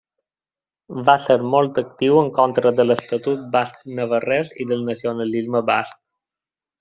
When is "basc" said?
5.73-6.01